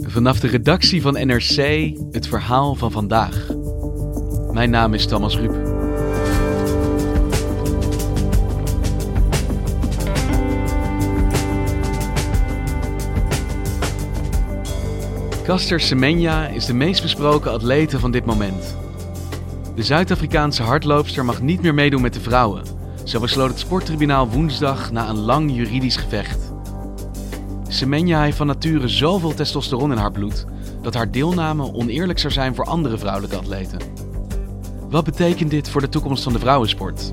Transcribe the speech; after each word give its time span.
Vanaf 0.00 0.40
de 0.40 0.46
redactie 0.46 1.02
van 1.02 1.12
NRC 1.26 1.56
het 2.10 2.26
verhaal 2.26 2.74
van 2.74 2.90
vandaag. 2.90 3.48
Mijn 4.52 4.70
naam 4.70 4.94
is 4.94 5.06
Thomas 5.06 5.36
Ruip. 5.36 5.52
Caster 15.44 15.80
Semenya 15.80 16.46
is 16.46 16.66
de 16.66 16.74
meest 16.74 17.02
besproken 17.02 17.52
atlete 17.52 17.98
van 17.98 18.10
dit 18.10 18.24
moment. 18.24 18.76
De 19.74 19.82
Zuid-Afrikaanse 19.82 20.62
hardloopster 20.62 21.24
mag 21.24 21.42
niet 21.42 21.62
meer 21.62 21.74
meedoen 21.74 22.02
met 22.02 22.14
de 22.14 22.20
vrouwen. 22.20 22.62
Zo 23.04 23.20
besloot 23.20 23.50
het 23.50 23.58
sporttribunaal 23.58 24.28
woensdag 24.28 24.92
na 24.92 25.08
een 25.08 25.20
lang 25.20 25.54
juridisch 25.54 25.96
gevecht. 25.96 26.41
Semenya 27.72 28.22
heeft 28.22 28.36
van 28.36 28.46
nature 28.46 28.88
zoveel 28.88 29.34
testosteron 29.34 29.92
in 29.92 29.98
haar 29.98 30.12
bloed 30.12 30.44
dat 30.82 30.94
haar 30.94 31.10
deelname 31.10 31.72
oneerlijk 31.72 32.18
zou 32.18 32.32
zijn 32.32 32.54
voor 32.54 32.64
andere 32.64 32.98
vrouwelijke 32.98 33.36
atleten. 33.36 33.78
Wat 34.90 35.04
betekent 35.04 35.50
dit 35.50 35.68
voor 35.68 35.80
de 35.80 35.88
toekomst 35.88 36.22
van 36.22 36.32
de 36.32 36.38
vrouwensport? 36.38 37.10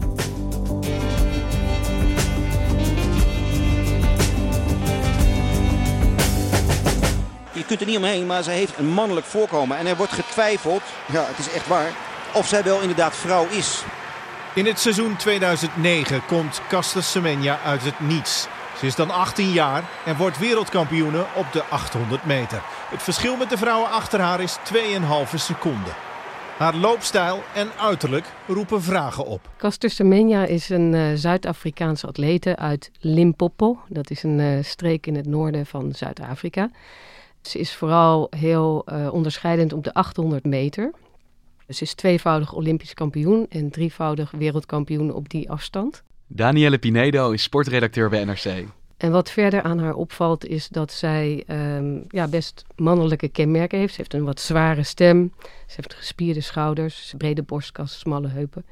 Je 7.52 7.66
kunt 7.67 7.81
er 7.81 7.88
niet 7.88 7.98
omheen, 7.98 8.26
maar 8.26 8.44
zij 8.44 8.55
heeft 8.55 8.78
een 8.78 8.89
mannelijk 8.89 9.26
voorkomen. 9.26 9.78
En 9.78 9.86
er 9.86 9.98
wordt 9.98 10.14
getwijfeld, 10.14 10.81
ja 11.11 11.26
het 11.28 11.38
is 11.38 11.53
echt 11.53 11.67
waar, 11.67 11.92
of 12.33 12.48
zij 12.48 12.64
wel 12.64 12.81
inderdaad 12.81 13.16
vrouw 13.16 13.48
is. 13.50 13.83
In 14.53 14.66
het 14.66 14.80
seizoen 14.80 15.16
2009 15.16 16.26
komt 16.26 16.61
Caster 16.70 17.03
Semenya 17.03 17.59
uit 17.66 17.83
het 17.83 18.00
niets. 18.00 18.48
Ze 18.80 18.85
is 18.85 18.95
dan 18.95 19.09
18 19.09 19.49
jaar 19.49 19.89
en 20.05 20.17
wordt 20.17 20.39
wereldkampioene 20.39 21.25
op 21.35 21.45
de 21.52 21.63
800 21.63 22.25
meter. 22.25 22.61
Het 22.89 23.03
verschil 23.03 23.38
met 23.38 23.49
de 23.49 23.58
vrouwen 23.58 23.89
achter 23.89 24.19
haar 24.19 24.41
is 24.41 24.58
2,5 24.73 25.33
seconden. 25.36 25.94
Haar 26.58 26.75
loopstijl 26.75 27.44
en 27.55 27.69
uiterlijk 27.80 28.25
roepen 28.47 28.81
vragen 28.81 29.25
op. 29.25 29.49
Caster 29.58 29.89
Semenya 29.89 30.45
is 30.45 30.69
een 30.69 30.94
uh, 30.94 31.13
Zuid-Afrikaanse 31.13 32.08
atlete 32.08 32.55
uit 32.55 32.91
Limpopo. 32.99 33.80
Dat 33.88 34.09
is 34.09 34.23
een 34.23 34.39
uh, 34.39 34.63
streek 34.63 35.08
in 35.08 35.16
het 35.16 35.27
noorden 35.27 35.66
van 35.66 35.93
Zuid-Afrika. 35.93 36.69
Ze 37.41 37.59
is 37.59 37.75
vooral 37.75 38.27
heel 38.30 38.86
uh, 38.86 39.14
onderscheidend 39.14 39.73
op 39.73 39.83
de 39.83 39.93
800 39.93 40.45
meter. 40.45 40.91
Ze 41.69 41.83
is 41.83 41.93
tweevoudig 41.93 42.53
Olympisch 42.53 42.93
kampioen 42.93 43.45
en 43.49 43.69
drievoudig 43.69 44.31
wereldkampioen 44.31 45.14
op 45.14 45.30
die 45.30 45.52
afstand. 45.52 46.03
Danielle 46.31 46.77
Pinedo 46.77 47.31
is 47.31 47.44
sportredacteur 47.44 48.09
bij 48.09 48.23
NRC. 48.23 48.67
En 48.97 49.11
wat 49.11 49.31
verder 49.31 49.61
aan 49.61 49.80
haar 49.80 49.94
opvalt 49.94 50.45
is 50.45 50.67
dat 50.67 50.91
zij 50.91 51.44
um, 51.47 52.05
ja, 52.09 52.27
best 52.27 52.66
mannelijke 52.75 53.27
kenmerken 53.27 53.80
heeft. 53.80 53.94
Ze 53.94 53.99
heeft 53.99 54.13
een 54.13 54.23
wat 54.23 54.39
zware 54.39 54.83
stem, 54.83 55.33
ze 55.41 55.73
heeft 55.75 55.94
gespierde 55.94 56.41
schouders, 56.41 57.13
brede 57.17 57.44
borstkas, 57.44 57.99
smalle 57.99 58.27
heupen. 58.27 58.66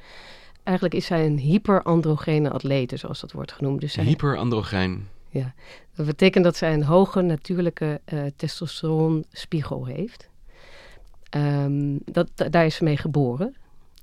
Eigenlijk 0.64 0.95
is 0.95 1.05
zij 1.05 1.26
een 1.26 1.37
hyperandrogene 1.37 2.49
atlete, 2.49 2.98
zoals 2.98 3.20
dat 3.20 3.32
wordt 3.32 3.52
genoemd. 3.52 3.82
Dus 3.82 3.93
zij... 3.93 4.03
Hyperandrogeen. 4.03 5.08
Ja, 5.30 5.53
dat 5.95 6.05
betekent 6.05 6.43
dat 6.43 6.55
zij 6.55 6.73
een 6.73 6.83
hoge 6.83 7.21
natuurlijke 7.21 8.02
uh, 8.14 8.21
testosteronspiegel 8.36 9.86
heeft. 9.86 10.30
Um, 11.37 11.99
dat, 12.05 12.30
daar 12.36 12.65
is 12.65 12.76
ze 12.76 12.83
mee 12.83 12.98
geboren. 12.98 13.55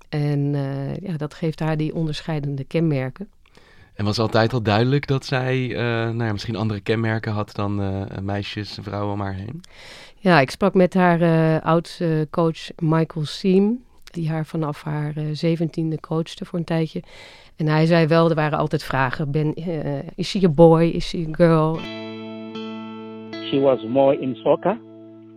En 0.08 0.54
uh, 0.54 0.96
ja, 0.96 1.16
dat 1.16 1.34
geeft 1.34 1.60
haar 1.60 1.76
die 1.76 1.94
onderscheidende 1.94 2.64
kenmerken. 2.64 3.28
En 3.94 4.04
was 4.04 4.18
altijd 4.18 4.52
al 4.52 4.62
duidelijk 4.62 5.06
dat 5.06 5.24
zij 5.24 5.68
uh, 5.68 5.78
nou 5.78 6.24
ja, 6.24 6.32
misschien 6.32 6.56
andere 6.56 6.80
kenmerken 6.80 7.32
had 7.32 7.54
dan 7.54 7.80
uh, 7.80 8.02
meisjes 8.22 8.76
en 8.76 8.82
vrouwen 8.82 9.12
om 9.12 9.20
haar 9.20 9.34
heen? 9.34 9.60
Ja, 10.18 10.40
ik 10.40 10.50
sprak 10.50 10.74
met 10.74 10.94
haar 10.94 11.20
uh, 11.20 11.66
oudste 11.66 12.28
coach 12.30 12.70
Michael 12.78 13.24
Siem, 13.24 13.84
die 14.04 14.30
haar 14.30 14.46
vanaf 14.46 14.82
haar 14.82 15.12
zeventiende 15.32 16.00
coachte 16.00 16.44
voor 16.44 16.58
een 16.58 16.64
tijdje. 16.64 17.02
En 17.56 17.66
hij 17.66 17.86
zei 17.86 18.06
wel, 18.06 18.28
er 18.28 18.34
waren 18.34 18.58
altijd 18.58 18.84
vragen. 18.84 19.30
Ben, 19.30 19.54
is 20.14 20.28
she 20.28 20.46
a 20.46 20.48
boy? 20.48 20.82
Is 20.82 21.08
she 21.08 21.26
a 21.28 21.34
girl? 21.34 21.78
She 23.50 23.60
was 23.60 23.84
more 23.88 24.20
in 24.20 24.34
soccer 24.34 24.78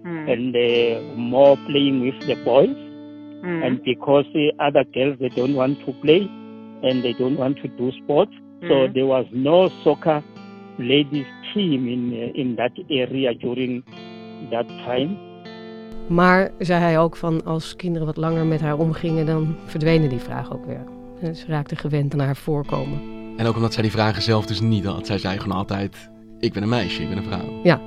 mm. 0.04 0.30
and 0.30 0.56
more 1.18 1.58
playing 1.66 2.02
with 2.02 2.20
the 2.20 2.42
boys. 2.44 2.76
Mm. 3.42 3.64
And 3.64 3.84
because 3.84 4.32
the 4.32 4.54
other 4.58 4.86
girls, 4.92 5.18
they 5.18 5.30
don't 5.36 5.56
want 5.56 5.86
to 5.86 5.94
play 6.02 6.30
and 6.82 7.04
they 7.04 7.14
don't 7.14 7.38
want 7.38 7.58
to 7.58 7.68
do 7.68 7.92
sports. 7.92 8.34
Mm. 8.62 8.68
So 8.68 8.92
there 8.92 9.06
was 9.06 9.26
no 9.32 9.70
soccer 9.84 10.24
ladies 10.78 11.26
team 11.54 11.88
in, 11.88 12.14
uh, 12.14 12.30
in 12.34 12.56
that 12.56 12.72
area 12.90 13.34
during 13.34 13.84
that 14.50 14.68
time. 14.68 15.18
Maar 16.08 16.52
zei 16.60 16.82
hij 16.82 17.00
ook 17.00 17.16
van 17.16 17.46
als 17.46 17.76
kinderen 17.76 18.08
wat 18.08 18.18
langer 18.18 18.46
met 18.46 18.62
haar 18.62 18.78
omgingen, 18.78 19.26
dan 19.26 19.56
verdwenen 19.66 20.10
die 20.10 20.20
vragen 20.20 20.56
ook 20.56 20.66
weer. 20.66 20.84
Ze 21.34 21.46
raakte 21.48 21.76
gewend 21.76 22.14
aan 22.14 22.20
haar 22.20 22.36
voorkomen. 22.36 23.00
En 23.38 23.46
ook 23.46 23.56
omdat 23.56 23.74
zij 23.74 23.82
die 23.84 23.92
vragen 23.92 24.22
zelf 24.22 24.46
dus 24.46 24.62
niet 24.62 24.86
had. 24.86 25.06
Zij 25.06 25.18
zei 25.18 25.40
gewoon 25.40 25.58
altijd, 25.58 26.12
ik 26.40 26.54
ben 26.54 26.64
een 26.64 26.70
meisje, 26.70 27.02
ik 27.02 27.10
ben 27.10 27.18
een 27.18 27.24
vrouw. 27.24 27.60
Ja, 27.64 27.82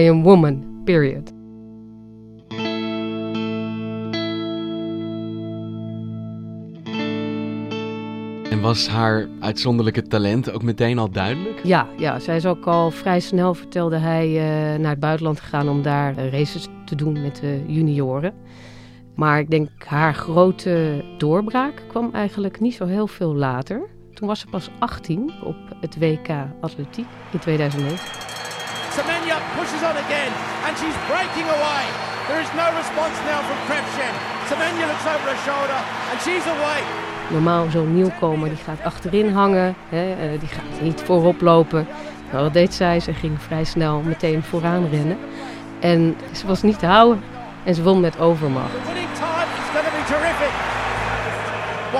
I 0.00 0.08
am 0.08 0.22
woman, 0.22 0.82
period. 0.84 1.32
En 8.52 8.60
was 8.60 8.88
haar 8.88 9.28
uitzonderlijke 9.40 10.02
talent 10.02 10.52
ook 10.52 10.62
meteen 10.62 10.98
al 10.98 11.10
duidelijk? 11.10 11.60
Ja, 11.62 11.86
ja 11.96 12.18
zij 12.18 12.36
is 12.36 12.46
ook 12.46 12.66
al 12.66 12.90
vrij 12.90 13.20
snel, 13.20 13.54
vertelde 13.54 13.96
hij, 13.96 14.28
uh, 14.28 14.78
naar 14.80 14.90
het 14.90 15.00
buitenland 15.00 15.40
gegaan 15.40 15.68
om 15.68 15.82
daar 15.82 16.14
races 16.14 16.68
te 16.84 16.94
doen 16.94 17.22
met 17.22 17.36
de 17.36 17.64
junioren. 17.66 18.34
Maar 19.14 19.38
ik 19.38 19.50
denk 19.50 19.68
haar 19.84 20.14
grote 20.14 21.04
doorbraak 21.18 21.82
kwam 21.88 22.10
eigenlijk 22.12 22.60
niet 22.60 22.74
zo 22.74 22.86
heel 22.86 23.06
veel 23.06 23.34
later. 23.34 23.88
Toen 24.14 24.28
was 24.28 24.40
ze 24.40 24.46
pas 24.46 24.70
18 24.78 25.32
op 25.44 25.56
het 25.80 25.98
WK 25.98 26.28
Atletiek 26.60 27.06
in 27.30 27.38
2009. 27.38 27.98
Semenya 28.90 29.38
pushes 29.56 29.82
on 29.88 29.96
again 30.04 30.32
and 30.66 30.74
she's 30.80 30.98
breaking 31.10 31.48
away. 31.56 31.84
There 32.28 32.40
is 32.44 32.50
no 32.60 32.66
response 32.80 33.18
now 33.30 33.40
from 33.48 33.58
Krebshen. 33.68 34.14
Semenya 34.48 34.86
looks 34.90 35.06
over 35.12 35.28
her 35.32 35.40
shoulder 35.46 35.80
and 36.10 36.18
she's 36.24 36.46
away. 36.56 37.01
Normaal 37.32 37.70
zo'n 37.70 37.94
nieuwkomer 37.94 38.48
die 38.48 38.58
gaat 38.58 38.82
achterin 38.82 39.32
hangen, 39.32 39.74
hè, 39.88 40.32
uh, 40.32 40.40
die 40.40 40.48
gaat 40.48 40.80
niet 40.80 41.00
voorop 41.00 41.40
lopen. 41.40 41.86
Nou, 42.30 42.44
wat 42.44 42.52
deed 42.52 42.74
zij? 42.74 43.00
Ze 43.00 43.12
ging 43.12 43.42
vrij 43.42 43.64
snel 43.64 44.02
meteen 44.04 44.42
vooraan 44.42 44.88
rennen. 44.90 45.18
En 45.80 46.16
ze 46.32 46.46
was 46.46 46.62
niet 46.62 46.78
te 46.78 46.86
houden. 46.86 47.22
En 47.64 47.74
ze 47.74 47.82
won 47.82 48.00
met 48.00 48.18
overmacht. 48.18 48.72
The 48.72 48.78
winning 48.86 49.08
time 49.14 49.46
is 49.60 49.66
going 49.72 49.86
to 49.86 49.92
be 49.98 50.04
terrific. 50.14 50.50
155.46. 51.92 51.96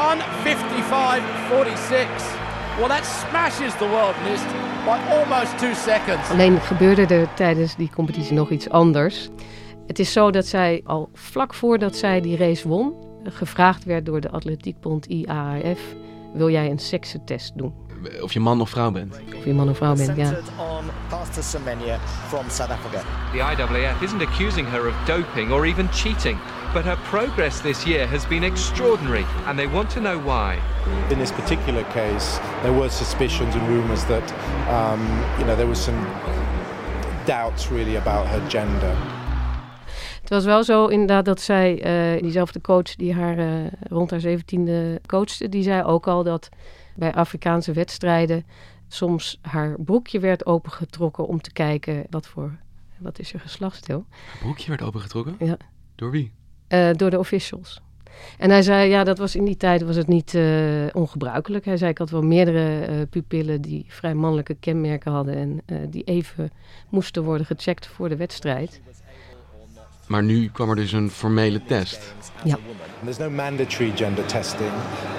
Well, 2.78 2.88
that 2.88 3.04
smashes 3.04 3.74
the 3.74 3.88
world 3.88 4.14
list 4.30 4.46
by 4.84 4.98
almost 5.10 5.58
two 5.58 5.74
seconds. 5.74 6.30
Alleen 6.30 6.60
gebeurde 6.60 7.14
er 7.14 7.34
tijdens 7.34 7.76
die 7.76 7.90
competitie 7.94 8.34
nog 8.34 8.50
iets 8.50 8.70
anders. 8.70 9.28
Het 9.86 9.98
is 9.98 10.12
zo 10.12 10.30
dat 10.30 10.46
zij 10.46 10.80
al 10.84 11.08
vlak 11.12 11.54
voordat 11.54 11.96
zij 11.96 12.20
die 12.20 12.36
race 12.36 12.68
won, 12.68 12.94
gevraagd 13.24 13.84
werd 13.84 14.06
door 14.06 14.20
de 14.20 14.30
atletiekbond 14.30 15.06
IAAF: 15.06 15.80
wil 16.32 16.50
jij 16.50 16.70
een 16.70 16.78
seksentest 16.78 17.52
doen? 17.54 17.72
Of 18.20 18.32
je 18.32 18.40
man 18.40 18.60
of 18.60 18.70
vrouw 18.70 18.90
bent. 18.90 19.20
Of 19.36 19.44
je 19.44 19.54
man 19.54 19.68
of 19.68 19.76
vrouw 19.76 19.94
bent, 19.94 20.16
ja. 20.16 20.32
on 20.56 20.84
Caster 21.08 21.42
Semenya 21.42 21.98
from 22.28 22.44
South 22.48 22.70
Africa. 22.70 23.02
The 23.32 23.38
IAAF 23.38 24.02
isn't 24.02 24.22
accusing 24.22 24.68
her 24.68 24.88
of 24.88 24.94
doping 25.06 25.52
or 25.52 25.66
even 25.66 25.88
cheating, 25.88 26.38
but 26.72 26.84
her 26.84 26.96
progress 26.96 27.60
this 27.60 27.84
year 27.84 28.08
has 28.08 28.26
been 28.26 28.42
extraordinary, 28.42 29.24
and 29.46 29.58
they 29.58 29.68
want 29.68 29.90
to 29.90 30.00
know 30.00 30.18
why. 30.24 30.58
In 31.10 31.18
this 31.18 31.32
particular 31.32 31.84
case, 31.92 32.40
there 32.62 32.72
were 32.72 32.88
suspicions 32.90 33.54
and 33.54 33.68
rumors 33.68 34.04
that, 34.04 34.32
um, 34.68 35.00
you 35.38 35.44
know, 35.44 35.56
there 35.56 35.68
was 35.68 35.84
some 35.84 36.06
doubts 37.24 37.70
really 37.70 37.96
about 37.96 38.26
her 38.26 38.40
gender. 38.48 38.96
Het 40.22 40.30
was 40.30 40.44
wel 40.44 40.64
zo 40.64 40.86
inderdaad 40.86 41.24
dat 41.24 41.40
zij, 41.40 41.72
uh, 42.14 42.22
diezelfde 42.22 42.60
coach 42.60 42.94
die 42.94 43.14
haar 43.14 43.38
uh, 43.38 43.66
rond 43.88 44.10
haar 44.10 44.20
zeventiende 44.20 45.00
coachte, 45.06 45.48
die 45.48 45.62
zei 45.62 45.82
ook 45.82 46.06
al 46.06 46.22
dat 46.22 46.48
bij 46.94 47.14
Afrikaanse 47.14 47.72
wedstrijden 47.72 48.44
soms 48.88 49.38
haar 49.42 49.76
broekje 49.80 50.20
werd 50.20 50.46
opengetrokken 50.46 51.26
om 51.26 51.40
te 51.40 51.52
kijken 51.52 52.06
wat 52.10 52.26
voor 52.26 52.58
Wat 52.98 53.18
is 53.18 53.30
je 53.30 53.38
geslachtsdeel? 53.38 54.06
Het 54.30 54.40
broekje 54.40 54.68
werd 54.68 54.82
opengetrokken? 54.82 55.36
Ja. 55.38 55.56
Door 55.94 56.10
wie? 56.10 56.32
Uh, 56.68 56.90
door 56.92 57.10
de 57.10 57.18
officials. 57.18 57.82
En 58.38 58.50
hij 58.50 58.62
zei, 58.62 58.90
ja, 58.90 59.04
dat 59.04 59.18
was 59.18 59.36
in 59.36 59.44
die 59.44 59.56
tijd 59.56 59.82
was 59.82 59.96
het 59.96 60.06
niet 60.06 60.34
uh, 60.34 60.86
ongebruikelijk. 60.92 61.64
Hij 61.64 61.76
zei, 61.76 61.90
ik 61.90 61.98
had 61.98 62.10
wel 62.10 62.22
meerdere 62.22 62.88
uh, 62.88 63.02
pupillen 63.10 63.60
die 63.60 63.84
vrij 63.88 64.14
mannelijke 64.14 64.54
kenmerken 64.54 65.12
hadden 65.12 65.34
en 65.34 65.62
uh, 65.66 65.78
die 65.88 66.04
even 66.04 66.50
moesten 66.88 67.22
worden 67.22 67.46
gecheckt 67.46 67.86
voor 67.86 68.08
de 68.08 68.16
wedstrijd. 68.16 68.80
Maar 70.06 70.22
nu 70.22 70.50
kwam 70.52 70.70
er 70.70 70.76
dus 70.76 70.92
een 70.92 71.10
formele 71.10 71.64
test. 71.64 72.14
Ja. 72.44 72.58
There's 73.02 73.18
no 73.18 73.30
mandatory 73.30 73.92
gender 73.96 74.26
testing, 74.26 74.70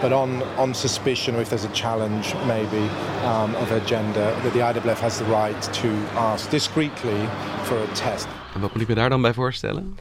but 0.01 0.11
on, 0.11 0.41
on 0.57 0.73
suspicion 0.73 1.35
or 1.35 1.41
if 1.41 1.47
there's 1.47 1.65
a 1.65 1.73
challenge 1.73 2.35
maybe 2.47 2.77
um, 3.23 3.55
of 3.55 3.69
her 3.69 3.81
gender, 3.85 4.33
that 4.41 4.53
the 4.53 4.59
IWF 4.59 4.99
has 4.99 5.17
the 5.17 5.23
right 5.23 5.73
to 5.81 5.89
ask 6.15 6.49
discreetly 6.49 7.27
for 7.63 7.77
a 7.77 7.93
test. 7.93 8.27
En 8.53 8.61
wat 8.61 8.73
moet 8.73 8.81
ik 8.81 8.87
me 8.87 8.95
daar 8.95 9.09
dan 9.09 9.21
bij 9.21 9.33
voorstellen? 9.33 9.97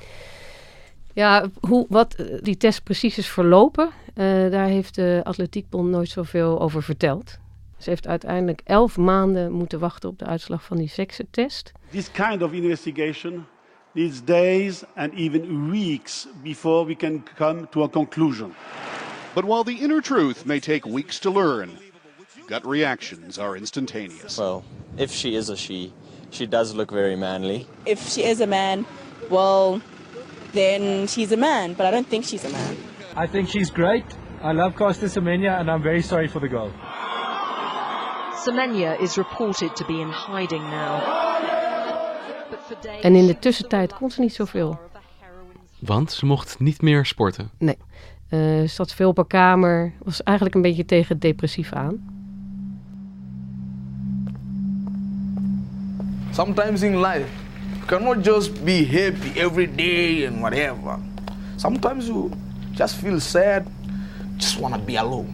Ja, 1.12 1.48
hoe, 1.60 1.86
wat 1.88 2.16
die 2.40 2.56
test 2.56 2.82
precies 2.82 3.18
is 3.18 3.28
verlopen, 3.28 3.90
uh, 4.14 4.50
daar 4.50 4.66
heeft 4.66 4.94
de 4.94 5.20
Atletiekbond 5.24 5.88
nooit 5.88 6.08
zoveel 6.08 6.60
over 6.60 6.82
verteld. 6.82 7.38
Ze 7.78 7.90
heeft 7.90 8.06
uiteindelijk 8.06 8.60
elf 8.64 8.96
maanden 8.96 9.52
moeten 9.52 9.78
wachten 9.78 10.08
op 10.08 10.18
de 10.18 10.24
uitslag 10.24 10.64
van 10.64 10.76
die 10.76 10.88
seksentest. 10.88 11.72
This 11.90 12.10
kind 12.10 12.42
of 12.42 12.52
investigation 12.52 13.44
needs 13.94 14.20
days 14.20 14.84
and 14.96 15.12
even 15.14 15.70
weeks 15.70 16.26
before 16.42 16.84
we 16.84 16.94
can 16.94 17.22
come 17.22 17.66
to 17.68 17.82
a 17.82 17.88
conclusion. 17.88 18.54
But 19.34 19.44
while 19.44 19.64
the 19.64 19.76
inner 19.76 20.00
truth 20.00 20.46
may 20.46 20.60
take 20.60 20.86
weeks 20.86 21.18
to 21.20 21.30
learn, 21.30 21.78
gut 22.46 22.66
reactions 22.66 23.38
are 23.38 23.56
instantaneous. 23.56 24.38
Well, 24.38 24.64
if 24.96 25.10
she 25.10 25.34
is 25.34 25.48
a 25.48 25.56
she, 25.56 25.92
she 26.30 26.46
does 26.46 26.74
look 26.74 26.90
very 26.90 27.16
manly. 27.16 27.66
If 27.86 28.08
she 28.08 28.24
is 28.24 28.40
a 28.40 28.46
man, 28.46 28.86
well, 29.30 29.80
then 30.52 31.06
she's 31.06 31.32
a 31.32 31.36
man, 31.36 31.74
but 31.74 31.86
I 31.86 31.90
don't 31.90 32.06
think 32.06 32.24
she's 32.24 32.44
a 32.44 32.50
man. 32.50 32.76
I 33.16 33.26
think 33.26 33.48
she's 33.48 33.70
great. 33.70 34.04
I 34.42 34.52
love 34.52 34.74
Costa 34.74 35.06
Semenya 35.06 35.60
and 35.60 35.70
I'm 35.70 35.82
very 35.82 36.02
sorry 36.02 36.28
for 36.28 36.40
the 36.40 36.48
girl. 36.48 36.72
Semenya 38.44 39.00
is 39.00 39.16
reported 39.16 39.76
to 39.76 39.84
be 39.84 40.00
in 40.00 40.08
hiding 40.08 40.62
now. 40.62 41.51
En 43.02 43.14
in 43.14 43.26
de 43.26 43.38
tussentijd 43.38 43.94
kon 43.94 44.10
ze 44.10 44.20
niet 44.20 44.34
zoveel. 44.34 44.78
Want 45.78 46.12
ze 46.12 46.26
mocht 46.26 46.60
niet 46.60 46.82
meer 46.82 47.06
sporten? 47.06 47.50
Nee. 47.58 47.76
Uh, 48.28 48.38
ze 48.60 48.66
zat 48.66 48.94
veel 48.94 49.08
op 49.08 49.16
haar 49.16 49.26
kamer. 49.26 49.92
Was 50.02 50.22
eigenlijk 50.22 50.56
een 50.56 50.62
beetje 50.62 50.84
tegen 50.84 51.18
depressief 51.18 51.72
aan. 51.72 52.10
Sometimes 56.30 56.82
in 56.82 57.00
life, 57.00 57.26
you 57.74 57.84
cannot 57.86 58.24
just 58.24 58.64
be 58.64 58.86
happy 58.86 59.38
every 59.38 59.70
day 59.74 60.26
and 60.28 60.38
whatever. 60.38 60.98
Sometimes 61.56 62.06
you 62.06 62.30
just 62.70 62.94
feel 62.94 63.20
sad, 63.20 63.62
just 64.36 64.58
want 64.58 64.74
to 64.74 64.80
be 64.80 64.98
alone. 64.98 65.28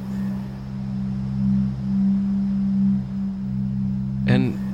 En 4.25 4.68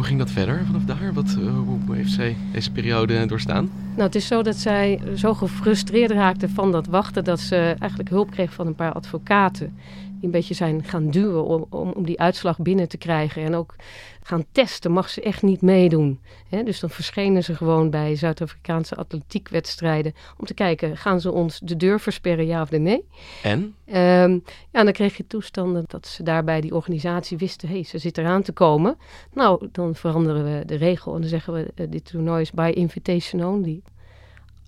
hoe 0.00 0.08
ging 0.08 0.20
dat 0.20 0.30
verder 0.30 0.62
vanaf 0.66 0.82
daar? 0.84 1.12
Wat, 1.12 1.36
uh, 1.38 1.52
hoe 1.86 1.96
heeft 1.96 2.10
zij 2.10 2.36
deze 2.52 2.70
periode 2.72 3.26
doorstaan? 3.26 3.70
Nou, 3.90 4.02
het 4.02 4.14
is 4.14 4.26
zo 4.26 4.42
dat 4.42 4.56
zij 4.56 5.00
zo 5.16 5.34
gefrustreerd 5.34 6.10
raakte 6.10 6.48
van 6.48 6.72
dat 6.72 6.86
wachten... 6.86 7.24
dat 7.24 7.40
ze 7.40 7.56
eigenlijk 7.78 8.10
hulp 8.10 8.30
kreeg 8.30 8.52
van 8.52 8.66
een 8.66 8.74
paar 8.74 8.92
advocaten... 8.92 9.76
die 10.20 10.28
een 10.28 10.34
beetje 10.34 10.54
zijn 10.54 10.84
gaan 10.84 11.10
duwen 11.10 11.44
om, 11.44 11.66
om, 11.70 11.90
om 11.90 12.04
die 12.04 12.20
uitslag 12.20 12.58
binnen 12.58 12.88
te 12.88 12.98
krijgen. 12.98 13.42
En 13.42 13.54
ook 13.54 13.74
gaan 14.22 14.44
testen, 14.52 14.92
mag 14.92 15.08
ze 15.08 15.22
echt 15.22 15.42
niet 15.42 15.62
meedoen. 15.62 16.20
He, 16.48 16.62
dus 16.62 16.80
dan 16.80 16.90
verschenen 16.90 17.44
ze 17.44 17.54
gewoon 17.54 17.90
bij 17.90 18.16
Zuid-Afrikaanse 18.16 18.96
atletiekwedstrijden... 18.96 20.14
om 20.38 20.46
te 20.46 20.54
kijken, 20.54 20.96
gaan 20.96 21.20
ze 21.20 21.32
ons 21.32 21.58
de 21.58 21.76
deur 21.76 22.00
versperren, 22.00 22.46
ja 22.46 22.62
of 22.62 22.70
nee? 22.70 23.04
En? 23.42 23.74
Um, 23.86 24.44
ja, 24.70 24.84
dan 24.84 24.92
kreeg 24.92 25.16
je 25.16 25.26
toestanden 25.26 25.84
dat 25.86 26.06
ze 26.06 26.22
daarbij 26.22 26.60
die 26.60 26.74
organisatie 26.74 27.38
wisten... 27.38 27.68
hé, 27.68 27.74
hey, 27.74 27.84
ze 27.84 27.98
zit 27.98 28.18
eraan 28.18 28.42
te 28.42 28.52
komen. 28.52 28.96
Nou, 29.32 29.68
dan 29.72 29.94
veranderen 29.94 30.44
we 30.44 30.64
de 30.64 30.76
regel 30.76 31.14
en 31.14 31.20
dan 31.20 31.30
zeggen 31.30 31.52
we... 31.52 31.72
Uh, 31.74 31.86
dit 31.90 32.04
toernooi 32.04 32.40
is 32.40 32.50
by 32.50 32.72
invitation 32.74 33.44
only. 33.44 33.80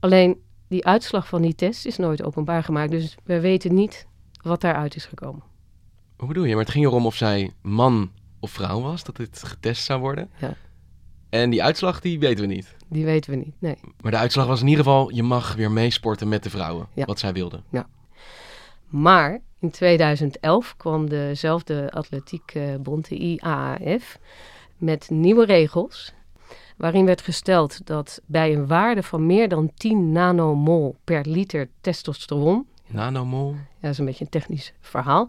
Alleen, 0.01 0.41
die 0.69 0.87
uitslag 0.87 1.29
van 1.29 1.43
die 1.43 1.55
test 1.55 1.87
is 1.87 1.97
nooit 1.97 2.23
openbaar 2.23 2.63
gemaakt. 2.63 2.91
Dus 2.91 3.17
we 3.25 3.41
weten 3.41 3.75
niet 3.75 4.07
wat 4.43 4.61
daaruit 4.61 4.97
is 4.97 5.05
gekomen. 5.05 5.43
Hoe 6.17 6.29
bedoel 6.29 6.45
je? 6.45 6.55
Maar 6.55 6.65
het 6.65 6.73
ging 6.73 6.85
erom 6.85 7.07
of 7.07 7.15
zij 7.15 7.53
man 7.63 8.11
of 8.41 8.51
vrouw 8.51 8.81
was, 8.81 9.05
dat 9.05 9.17
dit 9.17 9.43
getest 9.43 9.85
zou 9.85 10.01
worden. 10.01 10.31
Ja. 10.39 10.55
En 11.29 11.51
die 11.51 11.63
uitslag, 11.63 12.01
die 12.01 12.19
weten 12.19 12.49
we 12.49 12.55
niet. 12.55 12.77
Die 12.89 13.05
weten 13.05 13.31
we 13.31 13.37
niet, 13.37 13.55
nee. 13.59 13.77
Maar 14.01 14.11
de 14.11 14.17
uitslag 14.17 14.47
was 14.47 14.61
in 14.61 14.67
ieder 14.67 14.85
geval, 14.85 15.11
je 15.11 15.23
mag 15.23 15.55
weer 15.55 15.71
meesporten 15.71 16.29
met 16.29 16.43
de 16.43 16.51
vrouwen, 16.51 16.87
ja. 16.95 17.05
wat 17.05 17.19
zij 17.19 17.33
wilden. 17.33 17.65
Ja. 17.71 17.89
Maar 18.89 19.41
in 19.61 19.71
2011 19.71 20.77
kwam 20.77 21.09
dezelfde 21.09 21.91
atletiekbond, 21.91 23.09
de 23.09 23.17
IAAF, 23.17 24.19
met 24.77 25.11
nieuwe 25.11 25.45
regels. 25.45 26.13
Waarin 26.77 27.05
werd 27.05 27.23
gesteld 27.23 27.87
dat 27.87 28.21
bij 28.27 28.53
een 28.53 28.67
waarde 28.67 29.03
van 29.03 29.27
meer 29.27 29.49
dan 29.49 29.71
10 29.75 30.13
nanomol 30.13 30.97
per 31.05 31.27
liter 31.29 31.69
testosteron. 31.81 32.67
Nanomol? 32.93 33.53
Ja, 33.53 33.59
dat 33.81 33.91
is 33.91 33.99
een 33.99 34.05
beetje 34.05 34.25
een 34.25 34.31
technisch 34.31 34.73
verhaal. 34.81 35.29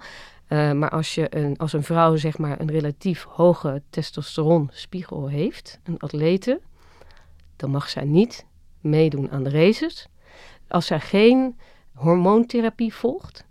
Uh, 0.50 0.72
maar 0.72 0.90
als, 0.90 1.16
je 1.16 1.36
een, 1.38 1.58
als 1.58 1.74
een 1.74 1.84
vrouw 1.84 2.16
zeg 2.16 2.38
maar 2.38 2.60
een 2.60 2.72
relatief 2.72 3.24
hoge 3.30 3.82
testosteronspiegel 3.90 5.28
heeft, 5.28 5.80
een 5.84 6.00
atlete, 6.00 6.62
dan 7.56 7.70
mag 7.70 7.90
zij 7.90 8.06
niet 8.06 8.46
meedoen 8.82 9.32
aan 9.32 9.44
de 9.44 9.50
races. 9.50 10.08
Als 10.68 10.86
zij 10.86 11.00
geen 11.00 11.58
hormoontherapie 11.94 12.94
volgt, 12.94 13.46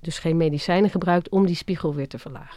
dus 0.00 0.18
geen 0.18 0.36
medicijnen 0.36 0.90
gebruikt 0.90 1.28
om 1.28 1.46
die 1.46 1.56
spiegel 1.56 1.94
weer 1.94 2.08
te 2.08 2.18
verlagen. 2.18 2.56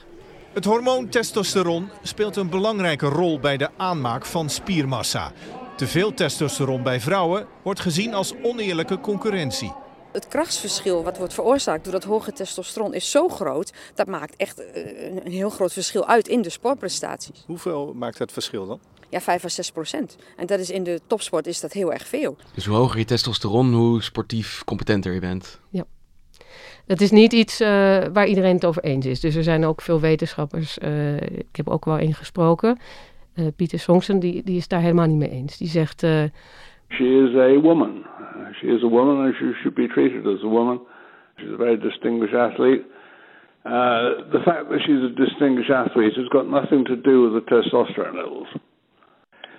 Het 0.53 0.65
hormoon 0.65 1.09
testosteron 1.09 1.89
speelt 2.01 2.35
een 2.35 2.49
belangrijke 2.49 3.07
rol 3.07 3.39
bij 3.39 3.57
de 3.57 3.69
aanmaak 3.77 4.25
van 4.25 4.49
spiermassa. 4.49 5.31
Te 5.75 5.87
veel 5.87 6.13
testosteron 6.13 6.83
bij 6.83 6.99
vrouwen 6.99 7.47
wordt 7.63 7.79
gezien 7.79 8.13
als 8.13 8.33
oneerlijke 8.43 8.99
concurrentie. 8.99 9.73
Het 10.15 10.27
krachtsverschil 10.27 11.03
wat 11.03 11.17
wordt 11.17 11.33
veroorzaakt 11.33 11.83
door 11.83 11.93
dat 11.93 12.03
hoge 12.03 12.31
testosteron 12.31 12.93
is 12.93 13.11
zo 13.11 13.29
groot. 13.29 13.73
Dat 13.95 14.07
maakt 14.07 14.35
echt 14.35 14.63
een 15.23 15.31
heel 15.31 15.49
groot 15.49 15.73
verschil 15.73 16.07
uit 16.07 16.27
in 16.27 16.41
de 16.41 16.49
sportprestaties. 16.49 17.43
Hoeveel 17.47 17.93
maakt 17.93 18.19
het 18.19 18.31
verschil 18.31 18.67
dan? 18.67 18.79
Ja, 19.09 19.21
5 19.21 19.45
à 19.45 19.49
6 19.49 19.71
procent. 19.71 20.15
En 20.37 20.45
dat 20.45 20.59
is 20.59 20.69
in 20.69 20.83
de 20.83 21.01
topsport 21.07 21.47
is 21.47 21.59
dat 21.59 21.73
heel 21.73 21.93
erg 21.93 22.07
veel. 22.07 22.37
Dus 22.53 22.65
hoe 22.65 22.75
hoger 22.75 22.97
je 22.97 23.05
testosteron, 23.05 23.73
hoe 23.73 24.03
sportief 24.03 24.63
competenter 24.63 25.13
je 25.13 25.19
bent. 25.19 25.59
Ja. 25.69 25.85
Het 26.85 27.01
is 27.01 27.11
niet 27.11 27.33
iets 27.33 27.61
uh, 27.61 27.67
waar 28.13 28.27
iedereen 28.27 28.55
het 28.55 28.65
over 28.65 28.83
eens 28.83 29.05
is. 29.05 29.19
Dus 29.19 29.35
er 29.35 29.43
zijn 29.43 29.65
ook 29.65 29.81
veel 29.81 29.99
wetenschappers, 29.99 30.77
uh, 30.77 31.15
ik 31.21 31.55
heb 31.55 31.69
ook 31.69 31.85
wel 31.85 31.97
ingesproken. 31.97 32.79
Uh, 33.35 33.47
Pieter 33.55 33.79
Songsen, 33.79 34.19
die, 34.19 34.43
die 34.43 34.57
is 34.57 34.67
daar 34.67 34.81
helemaal 34.81 35.07
niet 35.07 35.17
mee 35.17 35.29
eens. 35.29 35.57
Die 35.57 35.69
zegt... 35.69 36.03
she 36.97 37.05
is 37.05 37.35
a 37.35 37.59
woman. 37.59 38.03
she 38.61 38.67
is 38.67 38.83
a 38.83 38.87
woman 38.87 39.25
and 39.25 39.33
she 39.39 39.51
should 39.63 39.75
be 39.75 39.87
treated 39.87 40.25
as 40.27 40.43
a 40.43 40.47
woman. 40.47 40.79
She's 41.39 41.51
a 41.51 41.57
very 41.57 41.77
distinguished 41.77 42.33
athlete. 42.33 42.85
the 43.63 44.41
fact 44.45 44.69
that 44.69 44.79
she's 44.85 45.03
a 45.03 45.13
distinguished 45.13 45.71
athlete 45.71 46.13
has 46.15 46.27
got 46.31 46.47
nothing 46.47 46.85
to 46.85 46.95
do 46.95 47.29
with 47.29 47.33
the 47.33 47.45
testosterone 47.49 48.15
levels. 48.15 48.47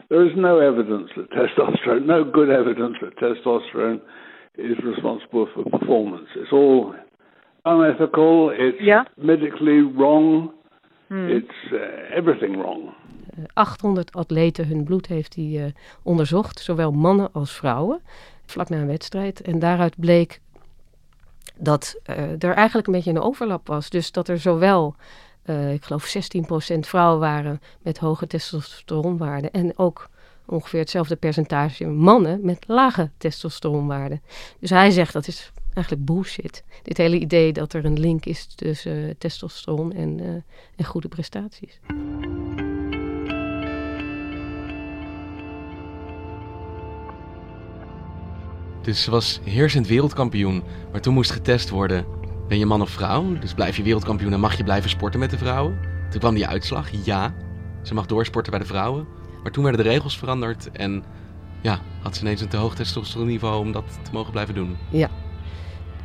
There 0.08 0.24
is 0.24 0.32
no 0.36 0.60
evidence 0.60 1.10
that 1.16 1.30
testosterone, 1.30 2.06
no 2.06 2.22
good 2.24 2.48
evidence 2.48 2.96
that 3.02 3.16
testosterone 3.18 4.00
is 4.56 4.76
responsible 4.84 5.48
for 5.52 5.64
performance. 5.64 6.28
It's 6.36 6.52
all 6.52 6.94
unethical. 7.64 8.50
It's 8.54 8.78
yeah. 8.80 9.04
medically 9.18 9.80
wrong. 9.80 10.52
Hmm. 11.08 11.28
It's 11.28 11.72
uh, 11.72 12.16
everything 12.16 12.56
wrong. 12.58 12.94
800 13.52 14.12
atleten 14.12 14.66
hun 14.66 14.84
bloed 14.84 15.06
heeft 15.06 15.34
hij 15.34 15.44
uh, 15.44 15.64
onderzocht, 16.02 16.60
zowel 16.60 16.92
mannen 16.92 17.32
als 17.32 17.52
vrouwen, 17.52 18.00
vlak 18.46 18.68
na 18.68 18.76
een 18.76 18.86
wedstrijd. 18.86 19.40
En 19.40 19.58
daaruit 19.58 19.94
bleek 20.00 20.40
dat 21.58 21.96
uh, 22.10 22.42
er 22.42 22.54
eigenlijk 22.54 22.86
een 22.86 22.92
beetje 22.92 23.10
een 23.10 23.20
overlap 23.20 23.66
was. 23.66 23.90
Dus 23.90 24.12
dat 24.12 24.28
er 24.28 24.38
zowel, 24.38 24.94
uh, 25.44 25.72
ik 25.72 25.84
geloof 25.84 26.16
16% 26.74 26.78
vrouwen 26.78 27.20
waren 27.20 27.60
met 27.82 27.98
hoge 27.98 28.26
testosteronwaarden 28.26 29.50
en 29.50 29.78
ook 29.78 30.08
ongeveer 30.44 30.80
hetzelfde 30.80 31.16
percentage 31.16 31.86
mannen 31.86 32.40
met 32.42 32.64
lage 32.66 33.10
testosteronwaarden. 33.18 34.22
Dus 34.60 34.70
hij 34.70 34.90
zegt 34.90 35.12
dat 35.12 35.26
is 35.26 35.52
eigenlijk 35.74 36.06
bullshit. 36.06 36.64
Dit 36.82 36.96
hele 36.96 37.18
idee 37.18 37.52
dat 37.52 37.72
er 37.72 37.84
een 37.84 37.98
link 37.98 38.24
is 38.24 38.46
tussen 38.46 39.18
testosteron 39.18 39.92
en, 39.92 40.44
en 40.76 40.84
goede 40.84 41.08
prestaties. 41.08 41.80
Dus 48.86 49.02
ze 49.02 49.10
was 49.10 49.40
heersend 49.44 49.86
wereldkampioen, 49.86 50.62
maar 50.92 51.00
toen 51.00 51.14
moest 51.14 51.30
getest 51.30 51.70
worden: 51.70 52.06
ben 52.48 52.58
je 52.58 52.66
man 52.66 52.82
of 52.82 52.90
vrouw? 52.90 53.38
Dus 53.38 53.54
blijf 53.54 53.76
je 53.76 53.82
wereldkampioen 53.82 54.32
en 54.32 54.40
mag 54.40 54.56
je 54.56 54.64
blijven 54.64 54.90
sporten 54.90 55.20
met 55.20 55.30
de 55.30 55.38
vrouwen? 55.38 55.78
Toen 56.10 56.20
kwam 56.20 56.34
die 56.34 56.46
uitslag: 56.46 56.90
ja, 57.04 57.34
ze 57.82 57.94
mag 57.94 58.06
doorsporten 58.06 58.50
bij 58.50 58.60
de 58.60 58.66
vrouwen. 58.66 59.06
Maar 59.42 59.52
toen 59.52 59.64
werden 59.64 59.84
de 59.84 59.90
regels 59.90 60.18
veranderd 60.18 60.70
en 60.70 61.04
ja, 61.60 61.78
had 62.02 62.16
ze 62.16 62.22
ineens 62.22 62.40
een 62.40 62.48
te 62.48 62.56
hoog 62.56 62.74
testosteronniveau 62.74 63.60
om 63.60 63.72
dat 63.72 63.84
te 64.02 64.10
mogen 64.12 64.32
blijven 64.32 64.54
doen. 64.54 64.76
Ja. 64.90 65.10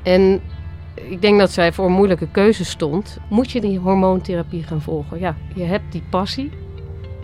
En 0.04 0.42
ik 0.94 1.22
denk 1.22 1.40
dat 1.40 1.52
zij 1.52 1.74
voor 1.74 1.86
een 1.86 1.92
moeilijke 1.92 2.28
keuze 2.28 2.66
stond. 2.66 3.18
Moet 3.30 3.52
je 3.52 3.62
die 3.62 3.80
hormoontherapie 3.80 4.64
gaan 4.64 4.82
volgen? 4.82 5.20
Ja, 5.20 5.36
je 5.56 5.64
hebt 5.64 5.92
die 5.92 6.04
passie. 6.10 6.52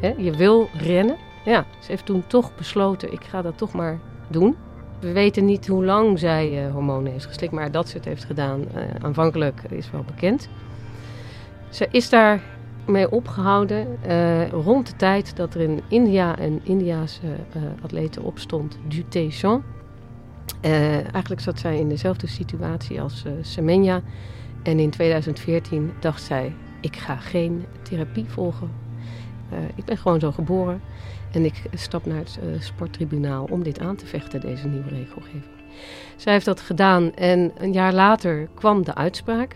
Hè? 0.01 0.13
Je 0.17 0.31
wil 0.31 0.69
rennen. 0.73 1.15
Ja, 1.45 1.65
ze 1.79 1.87
heeft 1.87 2.05
toen 2.05 2.23
toch 2.27 2.55
besloten, 2.55 3.13
ik 3.13 3.23
ga 3.23 3.41
dat 3.41 3.57
toch 3.57 3.71
maar 3.71 3.99
doen. 4.27 4.55
We 4.99 5.11
weten 5.11 5.45
niet 5.45 5.67
hoe 5.67 5.85
lang 5.85 6.19
zij 6.19 6.65
uh, 6.65 6.71
hormonen 6.71 7.11
heeft 7.11 7.25
geslikt, 7.25 7.53
maar 7.53 7.71
dat 7.71 7.89
ze 7.89 7.97
het 7.97 8.05
heeft 8.05 8.23
gedaan 8.23 8.59
uh, 8.59 8.83
aanvankelijk 9.01 9.61
is 9.69 9.91
wel 9.91 10.03
bekend. 10.03 10.49
Ze 11.69 11.87
is 11.91 12.09
daar 12.09 12.41
mee 12.85 13.11
opgehouden 13.11 13.97
uh, 14.07 14.49
rond 14.49 14.87
de 14.87 14.95
tijd 14.95 15.35
dat 15.35 15.53
er 15.53 15.61
in 15.61 15.81
India 15.87 16.39
een 16.39 16.59
Indiaanse 16.63 17.27
atlete 17.81 18.21
opstond, 18.21 18.77
Dute 18.87 19.27
Jean. 19.27 19.63
eigenlijk 21.11 21.41
zat 21.41 21.59
zij 21.59 21.79
in 21.79 21.89
dezelfde 21.89 22.27
situatie 22.27 23.01
als 23.01 23.23
Semenya. 23.41 24.01
En 24.63 24.79
in 24.79 24.89
2014 24.89 25.91
dacht 25.99 26.21
zij, 26.21 26.55
ik 26.81 26.95
ga 26.95 27.15
geen 27.15 27.65
therapie 27.81 28.25
volgen. 28.27 28.86
Ik 29.75 29.85
ben 29.85 29.97
gewoon 29.97 30.19
zo 30.19 30.31
geboren. 30.31 30.81
En 31.31 31.45
ik 31.45 31.61
stap 31.73 32.05
naar 32.05 32.17
het 32.17 32.39
uh, 32.43 32.61
sporttribunaal 32.61 33.47
om 33.49 33.63
dit 33.63 33.79
aan 33.79 33.95
te 33.95 34.05
vechten, 34.05 34.41
deze 34.41 34.67
nieuwe 34.67 34.89
regelgeving. 34.89 35.55
Zij 36.15 36.33
heeft 36.33 36.45
dat 36.45 36.61
gedaan 36.61 37.13
en 37.13 37.51
een 37.57 37.73
jaar 37.73 37.93
later 37.93 38.49
kwam 38.53 38.83
de 38.83 38.95
uitspraak. 38.95 39.55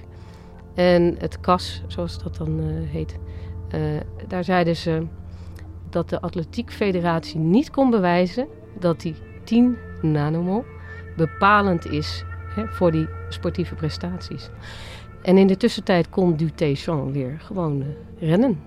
En 0.73 1.15
het 1.19 1.39
CAS, 1.39 1.83
zoals 1.87 2.23
dat 2.23 2.35
dan 2.35 2.59
uh, 2.59 2.89
heet, 2.89 3.15
daar 4.27 4.43
zeiden 4.43 4.75
ze 4.75 5.07
dat 5.89 6.09
de 6.09 6.21
Atletiek 6.21 6.71
Federatie 6.71 7.39
niet 7.39 7.69
kon 7.69 7.89
bewijzen 7.89 8.47
dat 8.79 9.01
die 9.01 9.15
10 9.43 9.77
nanomol 10.01 10.65
bepalend 11.17 11.85
is 11.85 12.23
hè, 12.55 12.67
voor 12.67 12.91
die 12.91 13.07
sportieve 13.29 13.75
prestaties. 13.75 14.49
En 15.21 15.37
in 15.37 15.47
de 15.47 15.57
tussentijd 15.57 16.09
kon 16.09 16.35
Duté 16.35 16.73
weer 17.11 17.39
gewoon 17.39 17.83
rennen. 18.19 18.59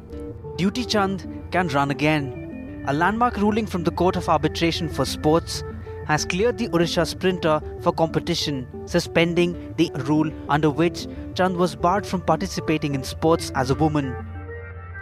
Duty 0.56 0.84
Chand 0.84 1.26
can 1.50 1.68
run 1.68 1.90
again. 1.90 2.84
A 2.86 2.92
landmark 2.92 3.36
ruling 3.36 3.66
from 3.66 3.82
the 3.82 3.90
Court 3.90 4.16
of 4.16 4.28
Arbitration 4.28 4.88
for 4.88 5.04
Sports 5.06 5.62
has 6.04 6.24
cleared 6.26 6.58
the 6.58 6.68
Odisha 6.68 7.04
sprinter 7.06 7.60
for 7.80 7.94
competition, 7.94 8.66
suspending 8.84 9.74
the 9.76 9.90
rule 10.06 10.30
under 10.48 10.70
which 10.70 11.06
Chand 11.34 11.56
was 11.56 11.74
barred 11.74 12.06
from 12.06 12.20
participating 12.20 12.94
in 12.94 13.04
sports 13.04 13.50
as 13.52 13.70
a 13.70 13.74
woman. 13.74 14.14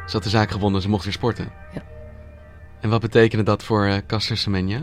Ze 0.06 0.12
had 0.12 0.22
de 0.22 0.28
zaak 0.28 0.50
gewonnen, 0.50 0.82
ze 0.82 0.88
mocht 0.88 1.04
weer 1.04 1.12
sporten. 1.12 1.52
Ja. 1.74 1.82
En 2.80 2.90
wat 2.90 3.00
betekende 3.00 3.44
dat 3.44 3.62
voor 3.62 3.86
uh, 3.86 3.96
Caster 4.06 4.36
Semenya? 4.36 4.82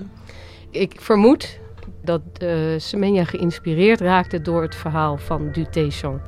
Ik 0.70 1.02
vermoed 1.02 1.60
dat 2.04 2.22
uh, 2.44 2.80
Semenya 2.80 3.24
geïnspireerd 3.24 4.02
raakte 4.02 4.42
door 4.42 4.62
het 4.62 4.76
verhaal 4.76 5.18
van 5.18 5.52
Dutéchamp. 5.52 6.22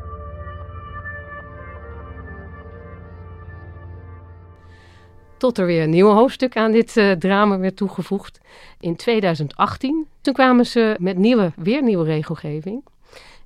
Tot 5.41 5.57
er 5.57 5.65
weer 5.65 5.83
een 5.83 5.89
nieuw 5.89 6.09
hoofdstuk 6.09 6.57
aan 6.57 6.71
dit 6.71 6.97
uh, 6.97 7.11
drama 7.11 7.57
werd 7.57 7.75
toegevoegd. 7.75 8.39
In 8.79 8.95
2018, 8.95 10.07
toen 10.21 10.33
kwamen 10.33 10.65
ze 10.65 10.95
met 10.99 11.17
nieuwe, 11.17 11.51
weer 11.55 11.83
nieuwe 11.83 12.03
regelgeving. 12.03 12.85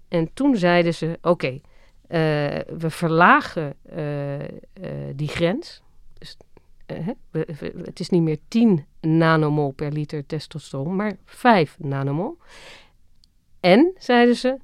En 0.08 0.30
toen 0.34 0.56
zeiden 0.56 0.94
ze, 0.94 1.18
oké, 1.22 1.48
uh, 1.48 1.60
we 2.78 2.90
verlagen 2.90 3.76
uh, 3.98 4.04
die 5.16 5.28
grens. 5.28 5.82
Dus, 6.18 6.38
het 7.84 8.00
is 8.00 8.10
niet 8.10 8.22
meer 8.22 8.38
10 8.48 8.86
nanomol 9.02 9.72
per 9.72 9.92
liter 9.92 10.26
testosteron, 10.26 10.96
maar 10.96 11.18
5 11.26 11.76
nanomol. 11.80 12.38
En, 13.60 13.94
zeiden 13.98 14.36
ze, 14.36 14.58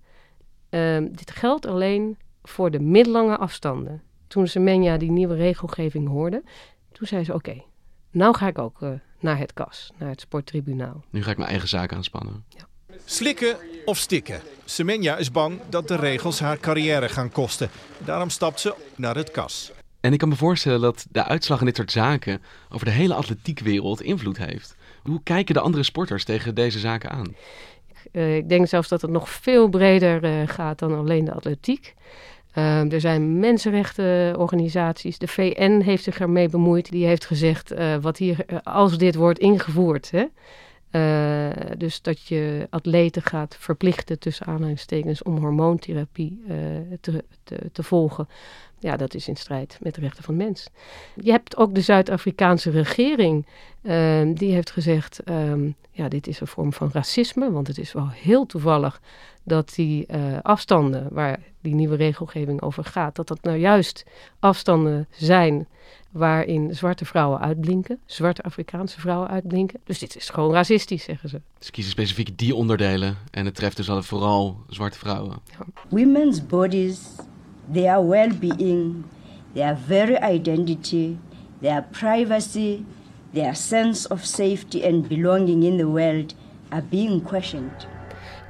dit 1.11 1.31
geldt 1.31 1.65
alleen 1.65 2.17
voor 2.43 2.71
de 2.71 2.79
middellange 2.79 3.37
afstanden. 3.37 4.01
Toen 4.27 4.47
Semenya 4.47 4.97
die 4.97 5.11
nieuwe 5.11 5.35
regelgeving 5.35 6.07
hoorde, 6.07 6.43
toen 6.91 7.07
zei 7.07 7.23
ze: 7.23 7.33
Oké, 7.33 7.63
nou 8.11 8.35
ga 8.35 8.47
ik 8.47 8.57
ook 8.57 8.81
uh, 8.81 8.89
naar 9.19 9.37
het 9.37 9.53
KAS, 9.53 9.91
naar 9.97 10.09
het 10.09 10.21
sporttribunaal. 10.21 11.03
Nu 11.09 11.23
ga 11.23 11.31
ik 11.31 11.37
mijn 11.37 11.49
eigen 11.49 11.67
zaak 11.67 11.93
aanspannen. 11.93 12.43
Ja. 12.47 12.67
Slikken 13.05 13.57
of 13.85 13.97
stikken? 13.97 14.41
Semenya 14.65 15.17
is 15.17 15.31
bang 15.31 15.59
dat 15.69 15.87
de 15.87 15.95
regels 15.95 16.39
haar 16.39 16.59
carrière 16.59 17.09
gaan 17.09 17.31
kosten. 17.31 17.69
Daarom 17.97 18.29
stapt 18.29 18.59
ze 18.59 18.75
naar 18.95 19.15
het 19.15 19.31
KAS. 19.31 19.71
En 19.99 20.13
ik 20.13 20.19
kan 20.19 20.29
me 20.29 20.35
voorstellen 20.35 20.81
dat 20.81 21.05
de 21.11 21.23
uitslag 21.23 21.59
in 21.59 21.65
dit 21.65 21.75
soort 21.75 21.91
zaken 21.91 22.41
over 22.69 22.85
de 22.85 22.91
hele 22.91 23.13
atletiekwereld 23.13 24.01
invloed 24.01 24.37
heeft. 24.37 24.75
Hoe 25.03 25.23
kijken 25.23 25.53
de 25.53 25.59
andere 25.59 25.83
sporters 25.83 26.23
tegen 26.23 26.55
deze 26.55 26.79
zaken 26.79 27.09
aan? 27.09 27.35
Uh, 28.11 28.35
ik 28.35 28.49
denk 28.49 28.67
zelfs 28.67 28.87
dat 28.87 29.01
het 29.01 29.11
nog 29.11 29.29
veel 29.29 29.69
breder 29.69 30.23
uh, 30.23 30.47
gaat 30.47 30.79
dan 30.79 30.93
alleen 30.93 31.25
de 31.25 31.33
atletiek. 31.33 31.93
Uh, 32.57 32.93
er 32.93 32.99
zijn 32.99 33.39
mensenrechtenorganisaties. 33.39 35.17
De 35.17 35.27
VN 35.27 35.81
heeft 35.83 36.03
zich 36.03 36.19
ermee 36.19 36.49
bemoeid. 36.49 36.91
Die 36.91 37.05
heeft 37.05 37.25
gezegd, 37.25 37.71
uh, 37.71 37.95
wat 38.01 38.17
hier, 38.17 38.45
uh, 38.47 38.57
als 38.63 38.97
dit 38.97 39.15
wordt 39.15 39.39
ingevoerd, 39.39 40.11
hè, 40.11 40.25
dus 41.77 42.01
dat 42.01 42.27
je 42.27 42.67
atleten 42.69 43.21
gaat 43.21 43.55
verplichten 43.59 44.19
tussen 44.19 44.45
aanhalingstekens 44.45 45.23
om 45.23 45.37
hormoontherapie 45.37 46.43
te, 47.01 47.23
te, 47.43 47.69
te, 47.71 47.83
volgen. 47.83 48.27
Ja, 48.81 48.97
dat 48.97 49.13
is 49.13 49.27
in 49.27 49.35
strijd 49.35 49.77
met 49.81 49.95
de 49.95 50.01
rechten 50.01 50.23
van 50.23 50.37
de 50.37 50.43
mens. 50.43 50.67
Je 51.15 51.31
hebt 51.31 51.57
ook 51.57 51.75
de 51.75 51.81
Zuid-Afrikaanse 51.81 52.69
regering, 52.69 53.45
ehm, 53.81 54.33
die 54.33 54.53
heeft 54.53 54.71
gezegd, 54.71 55.29
um, 55.29 55.75
ja, 55.91 56.07
dit 56.07 56.27
is 56.27 56.39
een 56.39 56.47
vorm 56.47 56.73
van 56.73 56.89
racisme, 56.93 57.51
want 57.51 57.67
het 57.67 57.77
is 57.77 57.93
wel 57.93 58.09
heel 58.09 58.45
toevallig 58.45 59.01
dat 59.43 59.73
die 59.75 60.05
uh, 60.07 60.37
afstanden 60.41 61.07
waar 61.11 61.39
die 61.61 61.75
nieuwe 61.75 61.95
regelgeving 61.95 62.61
over 62.61 62.83
gaat, 62.83 63.15
dat 63.15 63.27
dat 63.27 63.41
nou 63.41 63.57
juist 63.57 64.05
afstanden 64.39 65.07
zijn 65.09 65.67
waarin 66.11 66.75
zwarte 66.75 67.05
vrouwen 67.05 67.39
uitblinken, 67.39 67.99
zwarte 68.05 68.41
Afrikaanse 68.41 68.99
vrouwen 68.99 69.29
uitblinken. 69.29 69.79
Dus 69.83 69.99
dit 69.99 70.15
is 70.15 70.29
gewoon 70.29 70.53
racistisch, 70.53 71.03
zeggen 71.03 71.29
ze. 71.29 71.41
Ze 71.59 71.71
kiezen 71.71 71.91
specifiek 71.91 72.37
die 72.37 72.55
onderdelen 72.55 73.17
en 73.31 73.45
het 73.45 73.55
treft 73.55 73.77
dus 73.77 73.89
vooral 74.07 74.57
zwarte 74.67 74.97
vrouwen. 74.97 75.37
Ja. 75.45 75.65
Women's 75.89 76.45
bodies, 76.45 76.99
their 77.73 78.07
well-being, 78.07 79.03
their 79.53 79.77
very 79.87 80.15
identity, 80.15 81.17
their 81.61 81.85
privacy, 81.91 82.85
their 83.33 83.55
sense 83.55 84.09
of 84.09 84.25
safety 84.25 84.83
and 84.83 85.07
belonging 85.07 85.63
in 85.63 85.77
the 85.77 85.87
world 85.87 86.35
are 86.69 86.83
being 86.89 87.23
questioned. 87.23 87.87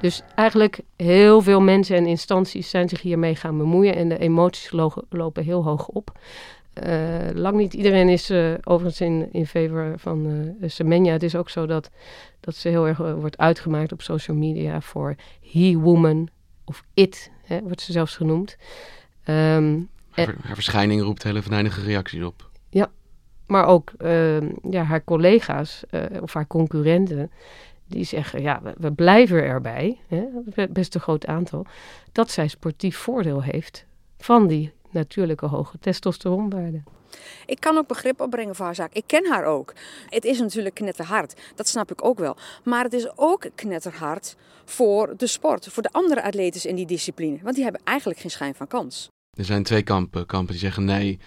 Dus 0.00 0.22
eigenlijk 0.34 0.80
heel 0.96 1.42
veel 1.42 1.60
mensen 1.60 1.96
en 1.96 2.06
instanties 2.06 2.70
zijn 2.70 2.88
zich 2.88 3.00
hiermee 3.00 3.34
gaan 3.34 3.58
bemoeien 3.58 3.96
en 3.96 4.08
de 4.08 4.18
emoties 4.18 4.72
lopen 5.08 5.44
heel 5.44 5.64
hoog 5.64 5.88
op. 5.88 6.18
Uh, 6.86 7.16
lang 7.34 7.56
niet 7.56 7.74
iedereen 7.74 8.08
is 8.08 8.30
uh, 8.30 8.54
overigens 8.62 9.00
in, 9.00 9.28
in 9.32 9.46
favor 9.46 9.94
van 9.96 10.26
uh, 10.26 10.70
Semenya. 10.70 11.12
Het 11.12 11.22
is 11.22 11.36
ook 11.36 11.50
zo 11.50 11.66
dat, 11.66 11.90
dat 12.40 12.54
ze 12.54 12.68
heel 12.68 12.86
erg 12.86 12.98
wordt 12.98 13.38
uitgemaakt 13.38 13.92
op 13.92 14.02
social 14.02 14.36
media 14.36 14.80
voor 14.80 15.14
he 15.52 15.78
woman 15.78 16.28
of 16.64 16.84
it, 16.94 17.30
hè, 17.44 17.60
wordt 17.62 17.80
ze 17.80 17.92
zelfs 17.92 18.16
genoemd. 18.16 18.56
Um, 19.24 19.88
haar, 20.10 20.34
haar, 20.42 20.54
verschijning 20.54 21.02
roept 21.02 21.22
hele 21.22 21.42
venijnige 21.42 21.82
reacties 21.82 22.22
op. 22.22 22.50
Ja, 22.70 22.90
maar 23.46 23.66
ook 23.66 23.92
ehm, 23.98 24.50
ja, 24.70 24.82
haar 24.82 25.04
collega's 25.04 25.84
of 26.20 26.32
haar 26.32 26.46
concurrenten 26.46 27.30
die 27.92 28.04
zeggen, 28.04 28.42
ja, 28.42 28.60
we, 28.62 28.74
we 28.78 28.92
blijven 28.92 29.42
erbij, 29.42 29.98
hè, 30.08 30.24
best 30.70 30.94
een 30.94 31.00
groot 31.00 31.26
aantal, 31.26 31.66
dat 32.12 32.30
zij 32.30 32.48
sportief 32.48 32.96
voordeel 32.96 33.42
heeft 33.42 33.86
van 34.18 34.46
die 34.46 34.72
natuurlijke 34.90 35.46
hoge 35.46 35.78
testosteronwaarde. 35.78 36.82
Ik 37.46 37.60
kan 37.60 37.76
ook 37.76 37.86
begrip 37.86 38.20
opbrengen 38.20 38.54
voor 38.54 38.64
haar 38.64 38.74
zaak. 38.74 38.92
Ik 38.92 39.04
ken 39.06 39.30
haar 39.30 39.44
ook. 39.44 39.72
Het 40.08 40.24
is 40.24 40.40
natuurlijk 40.40 40.74
knetterhard, 40.74 41.40
dat 41.54 41.68
snap 41.68 41.90
ik 41.90 42.04
ook 42.04 42.18
wel. 42.18 42.36
Maar 42.64 42.84
het 42.84 42.92
is 42.92 43.16
ook 43.16 43.46
knetterhard 43.54 44.36
voor 44.64 45.16
de 45.16 45.26
sport, 45.26 45.68
voor 45.68 45.82
de 45.82 45.92
andere 45.92 46.22
atletes 46.22 46.66
in 46.66 46.74
die 46.74 46.86
discipline. 46.86 47.38
Want 47.42 47.54
die 47.54 47.64
hebben 47.64 47.82
eigenlijk 47.84 48.20
geen 48.20 48.30
schijn 48.30 48.54
van 48.54 48.66
kans. 48.66 49.11
Er 49.36 49.44
zijn 49.44 49.62
twee 49.62 49.82
kampen. 49.82 50.26
Kampen 50.26 50.52
die 50.52 50.60
zeggen 50.60 50.84
nee, 50.84 51.18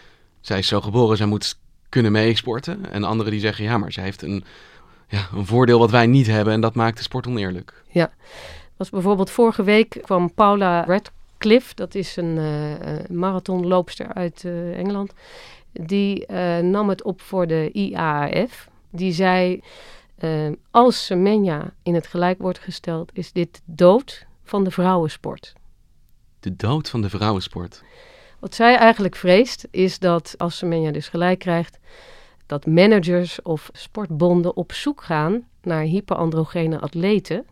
zij 0.41 0.57
is 0.59 0.67
zo 0.67 0.81
geboren, 0.81 1.17
zij 1.17 1.25
moet 1.25 1.57
kunnen 1.89 2.11
meesporten. 2.11 2.91
En 2.91 3.03
anderen 3.03 3.31
die 3.31 3.41
zeggen 3.41 3.63
ja, 3.63 3.77
maar 3.77 3.91
zij 3.91 4.03
heeft 4.03 4.21
een 4.21 4.43
ja, 5.07 5.27
een 5.33 5.45
voordeel 5.45 5.79
wat 5.79 5.91
wij 5.91 6.07
niet 6.07 6.27
hebben 6.27 6.53
en 6.53 6.61
dat 6.61 6.75
maakt 6.75 6.97
de 6.97 7.03
sport 7.03 7.27
oneerlijk. 7.27 7.83
Ja, 7.89 8.13
was 8.77 8.89
bijvoorbeeld 8.89 9.29
vorige 9.29 9.63
week 9.63 9.99
kwam 10.01 10.33
Paula 10.33 10.85
Radcliffe, 10.85 11.75
dat 11.75 11.95
is 11.95 12.15
een 12.15 12.37
uh, 12.37 13.17
marathonloopster 13.17 14.13
uit 14.13 14.43
uh, 14.43 14.77
Engeland, 14.77 15.13
die 15.71 16.31
nam 16.61 16.89
het 16.89 17.03
op 17.03 17.21
voor 17.21 17.47
de 17.47 17.69
IAAF. 17.71 18.69
Die 18.89 19.11
zei, 19.11 19.61
als 20.71 21.05
Semenya 21.05 21.73
in 21.83 21.93
het 21.93 22.07
gelijk 22.07 22.41
wordt 22.41 22.59
gesteld, 22.59 23.11
is 23.13 23.31
dit 23.31 23.61
dood 23.65 24.25
van 24.43 24.63
de 24.63 24.71
vrouwensport. 24.71 25.53
De 26.45 26.55
dood 26.55 26.89
van 26.89 27.01
de 27.01 27.09
vrouwensport? 27.09 27.83
Wat 28.39 28.55
zij 28.55 28.75
eigenlijk 28.75 29.15
vreest, 29.15 29.67
is 29.71 29.99
dat 29.99 30.35
als 30.37 30.57
Semenya 30.57 30.91
dus 30.91 31.07
gelijk 31.07 31.39
krijgt, 31.39 31.79
dat 32.45 32.65
managers 32.65 33.41
of 33.41 33.69
sportbonden 33.73 34.55
op 34.55 34.73
zoek 34.73 35.03
gaan 35.03 35.47
naar 35.61 35.81
hyperandrogene 35.81 36.79
atleten, 36.79 37.45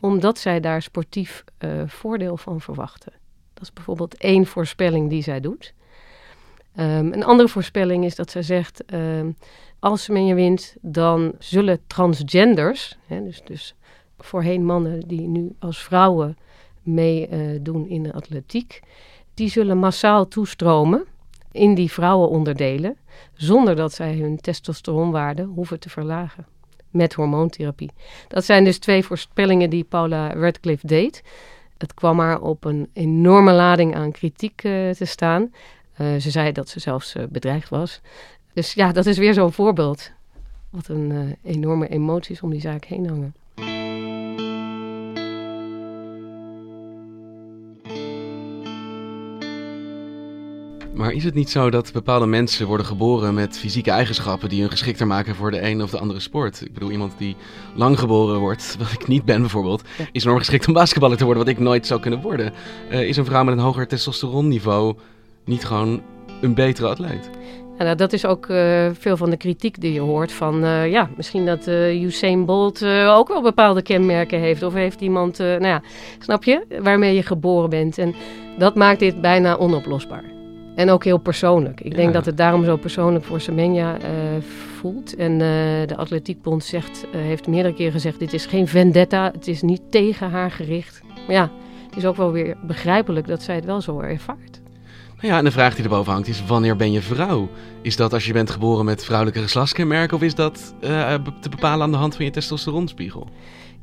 omdat 0.00 0.38
zij 0.38 0.60
daar 0.60 0.82
sportief 0.82 1.44
uh, 1.58 1.82
voordeel 1.86 2.36
van 2.36 2.60
verwachten. 2.60 3.12
Dat 3.54 3.62
is 3.62 3.72
bijvoorbeeld 3.72 4.16
één 4.16 4.46
voorspelling 4.46 5.10
die 5.10 5.22
zij 5.22 5.40
doet. 5.40 5.74
Um, 6.74 7.12
een 7.12 7.24
andere 7.24 7.48
voorspelling 7.48 8.04
is 8.04 8.14
dat 8.14 8.30
zij 8.30 8.42
zegt: 8.42 8.92
um, 8.94 9.36
als 9.78 10.02
Semenya 10.02 10.34
wint, 10.34 10.76
dan 10.80 11.32
zullen 11.38 11.80
transgenders, 11.86 12.96
hè, 13.06 13.24
dus, 13.24 13.42
dus 13.44 13.74
voorheen 14.18 14.64
mannen 14.64 15.00
die 15.00 15.28
nu 15.28 15.56
als 15.58 15.82
vrouwen 15.82 16.36
meedoen 16.86 17.84
uh, 17.84 17.90
in 17.90 18.02
de 18.02 18.12
atletiek, 18.12 18.80
die 19.34 19.48
zullen 19.48 19.78
massaal 19.78 20.28
toestromen 20.28 21.04
in 21.52 21.74
die 21.74 21.92
vrouwenonderdelen, 21.92 22.96
zonder 23.34 23.76
dat 23.76 23.92
zij 23.92 24.16
hun 24.16 24.40
testosteronwaarde 24.40 25.42
hoeven 25.42 25.80
te 25.80 25.90
verlagen 25.90 26.46
met 26.90 27.14
hormoontherapie. 27.14 27.90
Dat 28.28 28.44
zijn 28.44 28.64
dus 28.64 28.78
twee 28.78 29.04
voorspellingen 29.04 29.70
die 29.70 29.84
Paula 29.84 30.32
Radcliffe 30.32 30.86
deed. 30.86 31.22
Het 31.78 31.94
kwam 31.94 32.16
maar 32.16 32.40
op 32.40 32.64
een 32.64 32.88
enorme 32.92 33.52
lading 33.52 33.94
aan 33.94 34.12
kritiek 34.12 34.64
uh, 34.64 34.90
te 34.90 35.04
staan. 35.04 35.52
Uh, 36.00 36.16
ze 36.16 36.30
zei 36.30 36.52
dat 36.52 36.68
ze 36.68 36.80
zelfs 36.80 37.14
bedreigd 37.28 37.68
was. 37.68 38.00
Dus 38.52 38.72
ja, 38.72 38.92
dat 38.92 39.06
is 39.06 39.18
weer 39.18 39.34
zo'n 39.34 39.52
voorbeeld. 39.52 40.10
Wat 40.70 40.88
een 40.88 41.36
enorme 41.42 41.88
emoties 41.88 42.42
om 42.42 42.50
die 42.50 42.60
zaak 42.60 42.84
heen 42.84 43.08
hangen. 43.08 43.34
Maar 50.96 51.12
is 51.12 51.24
het 51.24 51.34
niet 51.34 51.50
zo 51.50 51.70
dat 51.70 51.92
bepaalde 51.92 52.26
mensen 52.26 52.66
worden 52.66 52.86
geboren 52.86 53.34
met 53.34 53.58
fysieke 53.58 53.90
eigenschappen 53.90 54.48
die 54.48 54.60
hun 54.60 54.70
geschikter 54.70 55.06
maken 55.06 55.34
voor 55.34 55.50
de 55.50 55.62
een 55.62 55.82
of 55.82 55.90
de 55.90 55.98
andere 55.98 56.20
sport? 56.20 56.60
Ik 56.60 56.72
bedoel, 56.72 56.90
iemand 56.90 57.12
die 57.18 57.36
lang 57.74 57.98
geboren 57.98 58.38
wordt, 58.38 58.76
wat 58.78 58.92
ik 58.92 59.06
niet 59.06 59.24
ben 59.24 59.40
bijvoorbeeld, 59.40 59.82
is 60.12 60.24
enorm 60.24 60.38
geschikt 60.38 60.66
om 60.66 60.74
basketballer 60.74 61.16
te 61.16 61.24
worden, 61.24 61.44
wat 61.44 61.52
ik 61.52 61.58
nooit 61.58 61.86
zou 61.86 62.00
kunnen 62.00 62.20
worden. 62.20 62.52
Uh, 62.90 63.08
is 63.08 63.16
een 63.16 63.24
vrouw 63.24 63.44
met 63.44 63.54
een 63.54 63.60
hoger 63.60 63.86
testosteronniveau 63.86 64.96
niet 65.44 65.64
gewoon 65.64 66.02
een 66.40 66.54
betere 66.54 66.88
atleet? 66.88 67.30
Nou, 67.78 67.96
dat 67.96 68.12
is 68.12 68.26
ook 68.26 68.46
uh, 68.46 68.90
veel 68.92 69.16
van 69.16 69.30
de 69.30 69.36
kritiek 69.36 69.80
die 69.80 69.92
je 69.92 70.00
hoort 70.00 70.32
van, 70.32 70.64
uh, 70.64 70.90
ja, 70.90 71.10
misschien 71.16 71.46
dat 71.46 71.66
uh, 71.68 72.02
Usain 72.02 72.44
Bolt 72.44 72.84
ook 73.06 73.28
wel 73.28 73.42
bepaalde 73.42 73.82
kenmerken 73.82 74.40
heeft. 74.40 74.62
Of 74.62 74.72
heeft 74.72 75.00
iemand, 75.00 75.38
nou 75.38 75.66
ja, 75.66 75.82
snap 76.18 76.44
je, 76.44 76.66
waarmee 76.82 77.14
je 77.14 77.22
geboren 77.22 77.70
bent. 77.70 77.98
En 77.98 78.14
dat 78.58 78.74
maakt 78.74 79.00
dit 79.00 79.20
bijna 79.20 79.54
onoplosbaar. 79.56 80.35
En 80.76 80.90
ook 80.90 81.04
heel 81.04 81.18
persoonlijk. 81.18 81.80
Ik 81.80 81.94
denk 81.94 82.12
dat 82.12 82.26
het 82.26 82.36
daarom 82.36 82.64
zo 82.64 82.76
persoonlijk 82.76 83.24
voor 83.24 83.40
Semenya 83.40 83.98
uh, 83.98 84.06
voelt. 84.78 85.16
En 85.16 85.32
uh, 85.32 85.38
de 85.86 85.96
Atletiekbond 85.96 86.64
zegt, 86.64 87.04
uh, 87.04 87.20
heeft 87.20 87.46
meerdere 87.46 87.74
keren 87.74 87.92
gezegd: 87.92 88.18
dit 88.18 88.32
is 88.32 88.46
geen 88.46 88.68
vendetta, 88.68 89.30
het 89.32 89.48
is 89.48 89.62
niet 89.62 89.82
tegen 89.90 90.30
haar 90.30 90.50
gericht. 90.50 91.02
Maar 91.26 91.36
ja, 91.36 91.50
het 91.86 91.96
is 91.96 92.04
ook 92.06 92.16
wel 92.16 92.32
weer 92.32 92.56
begrijpelijk 92.66 93.26
dat 93.26 93.42
zij 93.42 93.54
het 93.54 93.64
wel 93.64 93.80
zo 93.80 94.00
ervaart. 94.00 94.60
Nou 95.16 95.28
ja, 95.28 95.38
en 95.38 95.44
de 95.44 95.50
vraag 95.50 95.74
die 95.74 95.84
erboven 95.84 96.12
hangt 96.12 96.28
is: 96.28 96.46
wanneer 96.46 96.76
ben 96.76 96.92
je 96.92 97.00
vrouw? 97.00 97.48
Is 97.82 97.96
dat 97.96 98.12
als 98.12 98.26
je 98.26 98.32
bent 98.32 98.50
geboren 98.50 98.84
met 98.84 99.04
vrouwelijke 99.04 99.40
geslachtskenmerken 99.40 100.16
of 100.16 100.22
is 100.22 100.34
dat 100.34 100.74
te 101.40 101.48
bepalen 101.50 101.82
aan 101.82 101.92
de 101.92 101.96
hand 101.96 102.16
van 102.16 102.24
je 102.24 102.30
testosteronspiegel? 102.30 103.28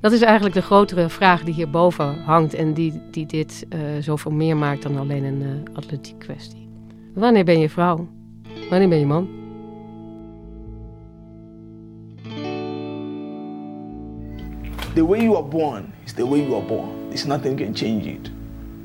Dat 0.01 0.11
is 0.11 0.21
eigenlijk 0.21 0.55
de 0.55 0.61
grotere 0.61 1.09
vraag 1.09 1.43
die 1.43 1.53
hierboven 1.53 2.23
hangt 2.25 2.53
en 2.53 2.73
die, 2.73 3.01
die 3.11 3.25
dit 3.25 3.65
zoveel 3.99 4.31
meer 4.31 4.57
maakt 4.57 4.81
dan 4.83 4.97
alleen 4.97 5.23
een 5.23 5.67
atletiek 5.73 6.19
kwestie. 6.19 6.62
Wanneer 7.13 7.45
ben 7.45 7.59
je 7.59 7.69
vrouw? 7.69 8.07
Wanneer 8.69 8.89
ben 8.89 8.99
je 8.99 9.05
man? 9.05 9.27
The 14.95 15.05
way 15.05 15.21
you 15.21 15.35
are 15.35 15.43
born 15.43 15.93
is 16.05 16.13
the 16.13 16.25
way 16.25 16.39
you 16.39 16.55
are 16.55 16.65
born. 16.65 17.09
There's 17.09 17.25
nothing 17.25 17.57
can 17.57 17.73
change 17.75 18.05
it. 18.05 18.29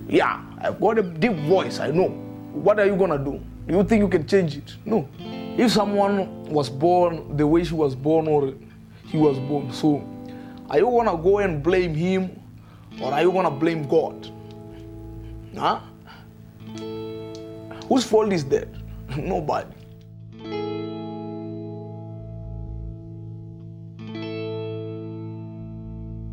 Yeah, 0.09 0.41
I've 0.61 0.79
got 0.81 0.99
a 0.99 1.03
deep 1.03 1.37
voice, 1.49 1.81
I 1.81 1.91
know. 1.91 2.09
What 2.53 2.79
are 2.79 2.87
you 2.87 2.97
gonna 2.97 3.19
do? 3.19 3.41
Do 3.67 3.75
you 3.75 3.85
think 3.85 4.01
you 4.01 4.09
can 4.09 4.27
change 4.27 4.57
it? 4.57 4.77
No. 4.85 5.09
If 5.57 5.73
someone 5.73 6.45
was 6.51 6.71
born 6.71 7.37
the 7.37 7.47
way 7.47 7.65
she 7.65 7.75
was 7.75 7.95
born 7.95 8.27
or 8.29 8.53
he 9.07 9.19
was 9.19 9.39
born, 9.39 9.73
so 9.73 10.03
are 10.71 10.79
you 10.79 10.87
gonna 10.87 11.17
go 11.17 11.39
and 11.39 11.63
blame 11.63 11.95
him 11.95 12.31
or 13.03 13.13
are 13.13 13.23
you 13.23 13.33
gonna 13.33 13.51
blame 13.51 13.87
God? 13.89 14.31
Huh? 15.57 15.81
Whose 17.89 18.07
fault 18.07 18.33
is 18.33 18.45
that? 18.49 18.67
Nobody. 19.17 19.77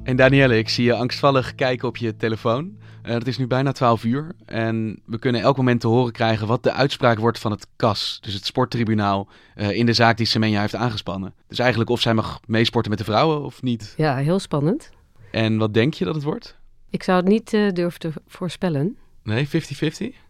En 0.04 0.16
Danielle, 0.16 0.58
ik 0.58 0.70
zie 0.70 0.86
je 0.86 0.94
angstvallig 0.94 1.56
kijken 1.56 1.88
op 1.88 1.98
je 1.98 2.16
telefoon. 2.16 2.78
Uh, 3.04 3.14
het 3.14 3.28
is 3.28 3.38
nu 3.38 3.48
bijna 3.48 3.72
12 3.72 4.04
uur 4.04 4.32
en 4.46 5.02
we 5.06 5.20
kunnen 5.20 5.42
elk 5.42 5.58
moment 5.58 5.82
te 5.82 5.88
horen 5.88 6.12
krijgen 6.12 6.48
wat 6.48 6.64
de 6.64 6.72
uitspraak 6.72 7.20
wordt 7.20 7.40
van 7.40 7.52
het 7.52 7.68
CAS, 7.76 8.20
dus 8.22 8.34
het 8.34 8.46
sporttribunaal, 8.46 9.28
uh, 9.56 9.72
in 9.72 9.86
de 9.86 9.94
zaak 9.94 10.18
die 10.18 10.26
Semenya 10.26 10.62
heeft 10.62 10.76
aangespannen. 10.76 11.34
Dus 11.48 11.60
eigenlijk 11.60 11.90
of 11.90 12.02
zij 12.02 12.14
mag 12.14 12.40
meesporten 12.48 12.90
met 12.90 13.00
de 13.00 13.06
vrouwen 13.06 13.44
of 13.44 13.62
niet. 13.62 13.94
Ja, 13.98 14.16
heel 14.16 14.40
spannend. 14.40 14.90
En 15.32 15.58
wat 15.58 15.74
denk 15.74 15.94
je 15.94 16.06
dat 16.06 16.16
het 16.16 16.24
wordt? 16.24 16.56
Ik 16.90 17.04
zou 17.04 17.18
het 17.18 17.28
niet 17.28 17.54
uh, 17.54 17.72
durven 17.72 18.00
te 18.00 18.12
voorspellen. 18.28 18.98
Nee, 19.24 19.48
50-50? 19.48 20.25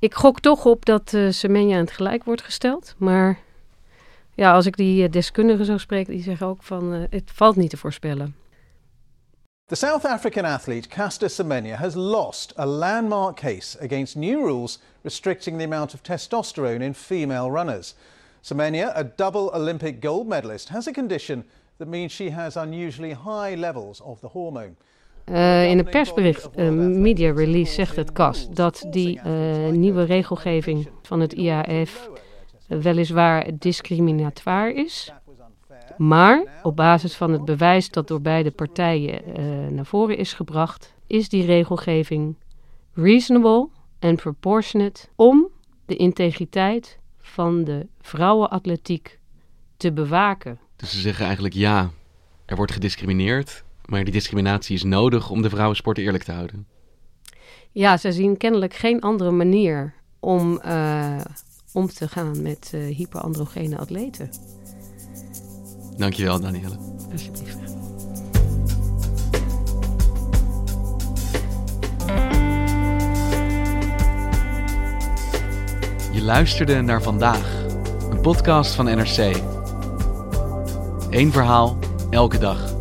Ik 0.00 0.14
gok 0.14 0.40
toch 0.40 0.64
op 0.64 0.84
dat 0.84 1.12
uh, 1.12 1.30
Semenya 1.30 1.74
aan 1.74 1.84
het 1.84 1.92
gelijk 1.92 2.24
wordt 2.24 2.42
gesteld. 2.42 2.94
Maar 2.96 3.38
ja, 4.34 4.52
als 4.52 4.66
ik 4.66 4.76
die 4.76 5.02
uh, 5.02 5.10
deskundigen 5.10 5.64
zo 5.64 5.78
spreek, 5.78 6.06
die 6.06 6.22
zeggen 6.22 6.46
ook 6.46 6.62
van 6.62 6.94
uh, 6.94 7.02
het 7.10 7.30
valt 7.34 7.56
niet 7.56 7.70
te 7.70 7.76
voorspellen. 7.76 8.34
The 9.66 9.74
South 9.74 10.04
African 10.04 10.44
athlete 10.44 10.88
Caster 10.88 11.30
Semenya 11.30 11.76
has 11.76 11.94
lost 11.94 12.58
a 12.58 12.66
landmark 12.66 13.36
case 13.36 13.80
against 13.80 14.16
new 14.16 14.46
rules 14.46 14.78
restricting 15.02 15.58
the 15.58 15.64
amount 15.64 15.94
of 15.94 16.00
testosterone 16.00 16.84
in 16.84 16.94
female 16.94 17.50
runners. 17.50 17.94
Semenya, 18.40 18.96
a 18.96 19.02
double 19.16 19.50
Olympic 19.54 20.04
gold 20.04 20.26
medalist, 20.26 20.68
has 20.68 20.86
a 20.86 20.92
condition 20.92 21.44
that 21.78 21.88
means 21.88 22.12
she 22.12 22.30
has 22.30 22.56
unusually 22.56 23.12
high 23.12 23.54
levels 23.54 24.00
of 24.00 24.20
the 24.20 24.28
hormone. 24.28 24.76
Uh, 25.28 25.70
in 25.70 25.78
een 25.78 25.84
persbericht, 25.84 26.48
uh, 26.56 26.70
media 26.78 27.32
release, 27.32 27.72
zegt 27.72 27.96
het 27.96 28.12
CAS 28.12 28.48
dat 28.50 28.86
die 28.90 29.20
uh, 29.26 29.68
nieuwe 29.68 30.02
regelgeving 30.02 30.88
van 31.02 31.20
het 31.20 31.32
IAF 31.32 32.10
weliswaar 32.66 33.46
discriminatoire 33.58 34.74
is. 34.74 35.12
Maar 35.96 36.60
op 36.62 36.76
basis 36.76 37.14
van 37.14 37.32
het 37.32 37.44
bewijs 37.44 37.90
dat 37.90 38.08
door 38.08 38.20
beide 38.20 38.50
partijen 38.50 39.22
naar 39.74 39.86
voren 39.86 40.16
is 40.16 40.32
gebracht, 40.32 40.94
is 41.06 41.28
die 41.28 41.44
regelgeving 41.44 42.36
reasonable 42.94 43.68
en 43.98 44.16
proportionate 44.16 45.08
om 45.14 45.48
de 45.86 45.96
integriteit 45.96 46.98
van 47.18 47.64
de 47.64 47.86
vrouwenatletiek 48.00 49.18
te 49.76 49.92
bewaken. 49.92 50.58
Dus 50.76 50.90
ze 50.90 51.00
zeggen 51.00 51.24
eigenlijk 51.24 51.54
ja, 51.54 51.90
er 52.44 52.56
wordt 52.56 52.72
gediscrimineerd, 52.72 53.64
maar 53.90 54.04
die 54.04 54.12
discriminatie 54.12 54.74
is 54.76 54.82
nodig 54.82 55.30
om 55.30 55.42
de 55.42 55.50
vrouwensport 55.50 55.98
eerlijk 55.98 56.24
te 56.24 56.32
houden. 56.32 56.66
Ja, 57.72 57.96
ze 57.96 58.12
zien 58.12 58.36
kennelijk 58.36 58.74
geen 58.74 59.00
andere 59.00 59.30
manier 59.30 59.94
om 60.20 60.60
uh, 60.66 61.20
om 61.72 61.86
te 61.86 62.08
gaan 62.08 62.42
met 62.42 62.72
uh, 62.74 62.96
hyperandrogene 62.96 63.78
atleten. 63.78 64.30
Dankjewel, 65.96 66.40
Danielle. 66.40 66.76
Alsjeblieft. 67.12 67.58
Je 76.12 76.22
luisterde 76.22 76.80
naar 76.80 77.02
vandaag, 77.02 77.64
een 78.10 78.20
podcast 78.20 78.74
van 78.74 78.84
NRC. 78.84 79.36
Eén 81.10 81.32
verhaal, 81.32 81.78
elke 82.10 82.38
dag. 82.38 82.79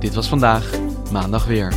Dit 0.00 0.14
was 0.14 0.28
vandaag, 0.28 0.70
maandag 1.12 1.46
weer. 1.46 1.74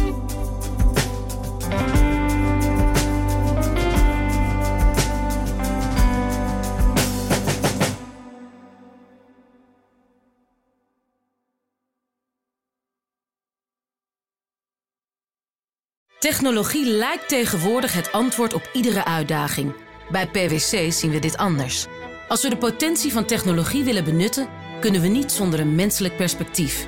Technologie 16.19 16.85
lijkt 16.85 17.27
tegenwoordig 17.27 17.93
het 17.93 18.11
antwoord 18.11 18.53
op 18.53 18.69
iedere 18.73 19.05
uitdaging. 19.05 19.73
Bij 20.11 20.27
PwC 20.27 20.91
zien 20.91 21.11
we 21.11 21.19
dit 21.19 21.37
anders. 21.37 21.85
Als 22.27 22.43
we 22.43 22.49
de 22.49 22.57
potentie 22.57 23.11
van 23.11 23.25
technologie 23.25 23.83
willen 23.83 24.03
benutten, 24.03 24.47
kunnen 24.79 25.01
we 25.01 25.07
niet 25.07 25.31
zonder 25.31 25.59
een 25.59 25.75
menselijk 25.75 26.17
perspectief. 26.17 26.87